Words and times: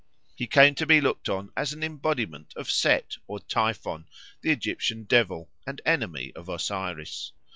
He 0.35 0.47
came 0.47 0.73
to 0.73 0.87
be 0.87 0.99
looked 0.99 1.29
on 1.29 1.51
as 1.55 1.73
an 1.73 1.83
embodiment 1.83 2.53
of 2.55 2.71
Set 2.71 3.17
or 3.27 3.39
Typhon, 3.39 4.09
the 4.41 4.49
Egyptian 4.49 5.03
devil 5.03 5.51
and 5.67 5.79
enemy 5.85 6.31
of 6.35 6.49
Osiris. 6.49 7.33